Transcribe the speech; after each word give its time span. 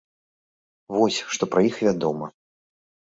Вось, 0.95 1.19
што 1.35 1.43
пра 1.51 1.61
іх 1.69 1.75
вядома. 1.89 2.31